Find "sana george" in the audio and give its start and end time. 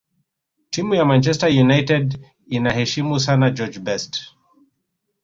3.19-3.79